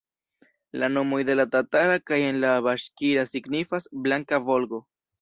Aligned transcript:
La 0.83 0.89
nomoj 0.93 1.19
en 1.25 1.33
la 1.41 1.45
tatara 1.57 1.99
kaj 2.13 2.21
en 2.31 2.41
la 2.47 2.57
baŝkira 2.71 3.29
signifas 3.37 3.91
"blanka 4.09 4.47
Volgo". 4.53 4.87